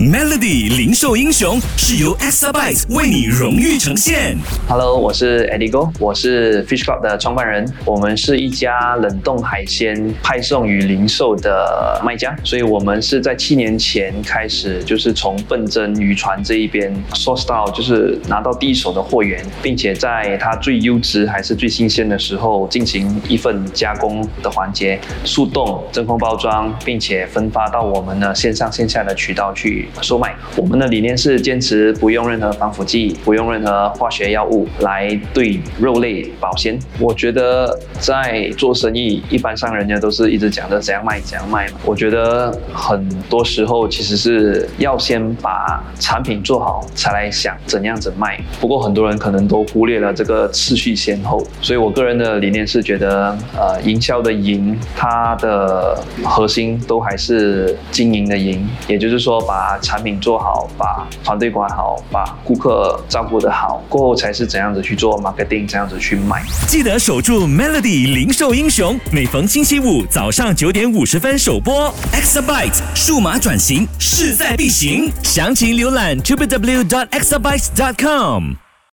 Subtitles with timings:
[0.00, 4.34] Melody 零售英雄是由 Exabyte 为你荣誉呈现。
[4.66, 7.70] Hello，我是 Eddie Go，我是 Fish Club 的创办人。
[7.84, 30.34] 我们是一家冷冻海鲜派送与零售的卖家，所以我们是在七年前开始，就是从笨蒸渔船这一边 source 到，就是拿到第一手的货源，并且在它最优质还是最新鲜的时候进行一份加工的环节，速冻、真空包装，并且分发到我们的线上线下的渠道去售卖。
[30.56, 36.78] 我们的理念是坚持不用任何防腐剂，不用任何化学药物来对肉类保鲜。
[36.98, 41.78] 我觉得在做生意，一般上人家都是一直讲着怎样卖怎样卖嘛。
[41.84, 48.40] 我觉得很多时候其实是要先把产品做好，才来想怎样子卖。
[48.60, 66.44] 不过很多人可能都忽略了这个次序先后，所以我个人的理念是觉得，呃，营销的营，它的核心都还是经营的营，也就是说把产品做好，把团队管好，把顾客照顾得好，过后才是怎样子去做 marketing，怎样子去卖。
[66.68, 71.92] 记得守住 Melody 零售英雄，每逢星期五早上九点五十分首播。
[72.12, 78.69] Exabyte 数码转型势在必行，详情浏览 www.exabyte.com。